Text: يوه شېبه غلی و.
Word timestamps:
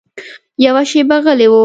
يوه 0.65 0.81
شېبه 0.91 1.17
غلی 1.25 1.47
و. 1.49 1.53